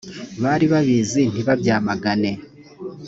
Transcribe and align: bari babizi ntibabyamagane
bari 0.43 0.63
babizi 0.73 1.21
ntibabyamagane 1.31 2.31